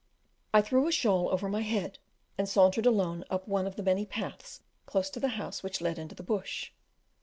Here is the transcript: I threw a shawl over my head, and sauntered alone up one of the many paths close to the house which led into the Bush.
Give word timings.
I 0.51 0.63
threw 0.63 0.87
a 0.87 0.91
shawl 0.91 1.29
over 1.29 1.47
my 1.47 1.61
head, 1.61 1.99
and 2.35 2.49
sauntered 2.49 2.87
alone 2.87 3.23
up 3.29 3.47
one 3.47 3.67
of 3.67 3.75
the 3.75 3.83
many 3.83 4.07
paths 4.07 4.61
close 4.87 5.11
to 5.11 5.19
the 5.19 5.27
house 5.37 5.61
which 5.61 5.79
led 5.79 5.99
into 5.99 6.15
the 6.15 6.23
Bush. 6.23 6.71